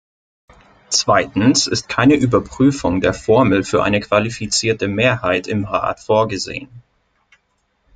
Zweitens 0.89 1.67
ist 1.67 1.87
keine 1.87 2.15
Überprüfung 2.15 3.01
der 3.01 3.13
Formel 3.13 3.63
für 3.63 3.83
eine 3.83 3.99
qualifizierte 3.99 4.87
Mehrheit 4.87 5.45
im 5.45 5.63
Rat 5.63 5.99
vorgesehen. 5.99 6.69